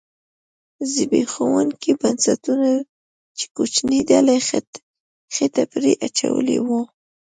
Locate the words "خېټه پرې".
5.35-5.91